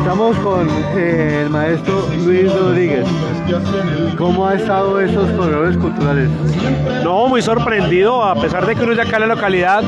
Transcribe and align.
Estamos 0.00 0.36
con 0.38 0.66
eh, 0.96 1.42
el 1.42 1.50
maestro 1.50 2.08
Luis 2.24 2.52
Rodríguez. 2.52 3.06
¿Cómo 4.16 4.46
ha 4.46 4.54
estado 4.54 4.98
esos 4.98 5.30
corredores 5.32 5.76
culturales? 5.76 6.28
No, 7.04 7.28
muy 7.28 7.42
sorprendido, 7.42 8.24
a 8.24 8.34
pesar 8.34 8.66
de 8.66 8.74
que 8.74 8.82
uno 8.82 8.94
ya 8.94 9.02
acá 9.02 9.16
en 9.16 9.28
la 9.28 9.34
localidad 9.34 9.84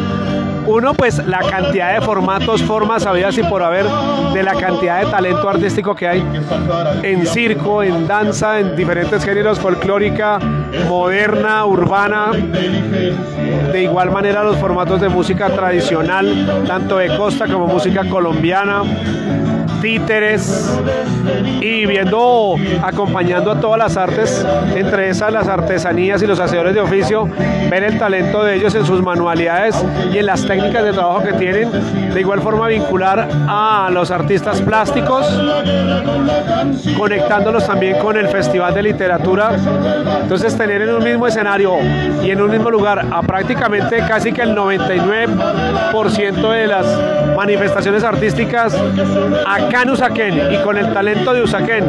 uno, 0.66 0.94
pues 0.94 1.18
la 1.26 1.40
cantidad 1.40 1.94
de 1.94 2.00
formatos, 2.02 2.62
formas, 2.62 3.02
sabidas 3.02 3.36
y 3.36 3.42
por 3.42 3.62
haber, 3.62 3.84
de 4.32 4.42
la 4.42 4.54
cantidad 4.54 5.00
de 5.00 5.10
talento 5.10 5.48
artístico 5.48 5.94
que 5.94 6.06
hay 6.06 6.24
en 7.02 7.26
circo, 7.26 7.82
en 7.82 8.06
danza, 8.06 8.60
en 8.60 8.76
diferentes 8.76 9.24
géneros, 9.24 9.58
folclórica, 9.58 10.38
moderna, 10.88 11.64
urbana. 11.64 12.30
De 13.72 13.82
igual 13.82 14.12
manera 14.12 14.44
los 14.44 14.56
formatos 14.58 15.00
de 15.00 15.08
música 15.08 15.48
tradicional, 15.50 16.64
tanto 16.66 16.98
de 16.98 17.16
costa 17.16 17.48
como 17.48 17.66
música 17.66 18.04
colombiana 18.08 18.82
títeres 19.82 20.72
y 21.60 21.84
viendo, 21.86 22.54
acompañando 22.82 23.50
a 23.50 23.60
todas 23.60 23.78
las 23.78 23.96
artes, 23.96 24.46
entre 24.76 25.08
esas 25.10 25.32
las 25.32 25.48
artesanías 25.48 26.22
y 26.22 26.26
los 26.26 26.38
hacedores 26.38 26.72
de 26.74 26.80
oficio, 26.80 27.28
ver 27.68 27.82
el 27.82 27.98
talento 27.98 28.44
de 28.44 28.56
ellos 28.56 28.74
en 28.76 28.86
sus 28.86 29.02
manualidades 29.02 29.74
y 30.12 30.18
en 30.18 30.26
las 30.26 30.46
técnicas 30.46 30.84
de 30.84 30.92
trabajo 30.92 31.22
que 31.24 31.32
tienen, 31.32 31.70
de 32.14 32.20
igual 32.20 32.40
forma 32.40 32.68
vincular 32.68 33.28
a 33.48 33.90
los 33.92 34.12
artistas 34.12 34.62
plásticos, 34.62 35.26
conectándolos 36.96 37.66
también 37.66 37.98
con 37.98 38.16
el 38.16 38.28
Festival 38.28 38.72
de 38.74 38.84
Literatura. 38.84 39.50
Entonces 40.22 40.56
tener 40.56 40.82
en 40.82 40.90
un 40.90 41.02
mismo 41.02 41.26
escenario 41.26 41.74
y 42.22 42.30
en 42.30 42.40
un 42.40 42.50
mismo 42.50 42.70
lugar 42.70 43.04
a 43.10 43.20
prácticamente 43.22 43.98
casi 44.06 44.32
que 44.32 44.42
el 44.42 44.54
99% 44.54 46.50
de 46.52 46.66
las 46.68 46.86
manifestaciones 47.42 48.04
artísticas 48.04 48.72
acá 49.44 49.82
en 49.82 49.90
Usaquén 49.90 50.52
y 50.52 50.58
con 50.58 50.78
el 50.78 50.92
talento 50.92 51.32
de 51.32 51.42
Usaquén, 51.42 51.84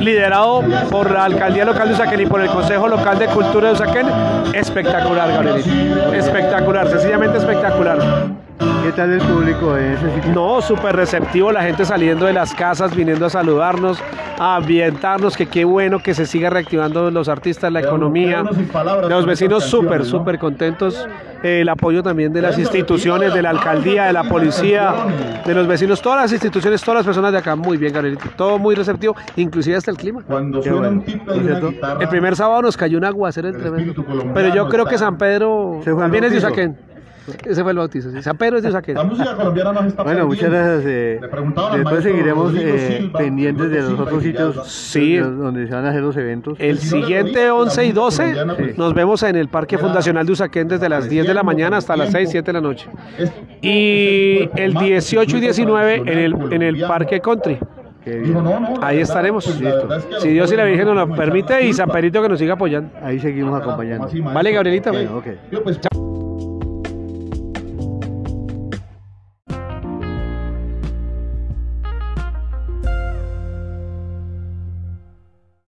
liderado 0.00 0.64
por 0.90 1.08
la 1.08 1.24
alcaldía 1.24 1.64
local 1.64 1.86
de 1.86 1.94
Usaquén 1.94 2.20
y 2.22 2.26
por 2.26 2.40
el 2.40 2.48
Consejo 2.48 2.88
Local 2.88 3.16
de 3.16 3.26
Cultura 3.28 3.68
de 3.68 3.74
Usaquén, 3.74 4.08
espectacular, 4.52 5.30
Gabrielito. 5.30 6.12
Espectacular, 6.12 6.88
sencillamente 6.88 7.38
espectacular. 7.38 8.41
¿Qué 8.58 8.92
tal 8.92 9.12
el 9.12 9.20
público 9.20 9.76
ese 9.76 10.14
sitio? 10.14 10.32
No, 10.32 10.60
súper 10.60 10.96
receptivo, 10.96 11.52
la 11.52 11.62
gente 11.62 11.84
saliendo 11.84 12.26
de 12.26 12.32
las 12.32 12.52
casas, 12.54 12.94
viniendo 12.94 13.26
a 13.26 13.30
saludarnos, 13.30 14.02
a 14.38 14.56
ambientarnos, 14.56 15.36
que 15.36 15.46
qué 15.46 15.64
bueno 15.64 16.00
que 16.00 16.14
se 16.14 16.26
siga 16.26 16.50
reactivando 16.50 17.10
los 17.10 17.28
artistas, 17.28 17.72
la 17.72 17.80
economía. 17.80 18.42
Los 19.08 19.24
vecinos 19.24 19.64
súper, 19.64 20.04
súper 20.04 20.38
contentos. 20.38 21.06
el 21.42 21.68
apoyo 21.68 22.02
también 22.02 22.32
de 22.32 22.42
las 22.42 22.58
instituciones, 22.58 23.32
de 23.32 23.42
la 23.42 23.50
alcaldía, 23.50 24.04
de 24.04 24.12
la 24.12 24.24
policía, 24.24 24.94
de 25.44 25.54
los 25.54 25.66
vecinos, 25.66 26.02
todas 26.02 26.22
las 26.22 26.32
instituciones, 26.32 26.82
todas 26.82 26.98
las 26.98 27.06
personas 27.06 27.32
de 27.32 27.38
acá, 27.38 27.56
muy 27.56 27.76
bien, 27.76 27.92
Gabrielito. 27.92 28.24
Todo 28.36 28.58
muy 28.58 28.74
receptivo, 28.74 29.16
inclusive 29.36 29.76
hasta 29.76 29.90
el 29.90 29.96
clima. 29.96 30.22
Cuando 30.26 30.62
suena 30.62 30.88
un 30.88 31.04
de 31.04 31.80
El 32.00 32.08
primer 32.08 32.36
sábado 32.36 32.62
nos 32.62 32.76
cayó 32.76 32.98
un 32.98 33.04
aguacero 33.04 33.52
tremendo. 33.52 34.04
Pero 34.34 34.54
yo 34.54 34.68
creo 34.68 34.86
que 34.86 34.98
San 34.98 35.16
Pedro 35.18 35.80
también 35.84 36.24
es 36.24 36.32
de. 36.32 36.38
Usaquén. 36.38 36.91
Ese 37.44 37.62
fue 37.62 37.72
el 37.72 37.78
bautizo. 37.78 38.10
sí. 38.10 38.22
San 38.22 38.36
Pedro 38.36 38.56
es 38.56 38.62
de 38.62 38.68
Usaquén. 38.70 38.94
La 38.96 39.04
música 39.04 39.34
colombiana 39.36 39.72
nos 39.72 39.86
está 39.86 40.02
Bueno, 40.02 40.26
muchas 40.26 40.50
gracias. 40.50 40.82
eh, 40.86 41.20
después 41.76 42.02
seguiremos 42.02 42.54
eh, 42.56 42.96
Silva, 42.98 43.18
pendientes 43.18 43.70
de 43.70 43.80
los 43.82 44.00
otros 44.00 44.22
sitios 44.22 44.66
Sí. 44.66 45.16
do- 45.18 45.30
donde 45.30 45.66
se 45.66 45.74
van 45.74 45.84
a 45.86 45.90
hacer 45.90 46.02
los 46.02 46.16
eventos. 46.16 46.58
El 46.60 46.78
siguiente 46.78 47.50
11 47.50 47.84
y 47.86 47.92
12 47.92 48.34
nos 48.76 48.94
vemos 48.94 49.22
en 49.22 49.36
el 49.36 49.48
Parque 49.48 49.78
Fundacional 49.78 50.26
de 50.26 50.32
Usaquén 50.32 50.68
desde 50.68 50.88
las 50.88 51.08
10 51.08 51.26
de 51.26 51.34
la 51.34 51.42
mañana 51.42 51.76
hasta 51.78 51.96
las 51.96 52.10
6, 52.10 52.28
7 52.30 52.46
de 52.46 52.52
la 52.54 52.60
noche. 52.60 52.88
Y 53.60 54.48
el 54.56 54.74
18 54.74 55.36
y 55.36 55.40
19 55.40 55.94
en 55.96 56.08
el, 56.08 56.34
en 56.52 56.62
el 56.62 56.80
Parque 56.86 57.20
Country. 57.20 57.58
Ahí 58.04 58.12
verdad, 58.20 58.92
estaremos. 58.94 59.44
pues, 59.46 60.22
Si 60.22 60.28
Dios 60.30 60.50
y 60.52 60.56
la 60.56 60.64
Virgen 60.64 60.86
nos 60.86 61.08
lo 61.08 61.14
permite 61.14 61.64
y 61.64 61.72
San 61.72 61.88
Perito 61.88 62.20
que 62.20 62.28
nos 62.28 62.38
siga 62.38 62.54
apoyando. 62.54 62.90
Ahí 63.00 63.20
seguimos 63.20 63.60
acompañando. 63.60 64.08
Vale, 64.34 64.50
Gabrielita. 64.52 64.90
Bueno, 64.90 65.18
ok. 65.18 65.26
Yo, 65.52 65.62
pues, 65.62 65.78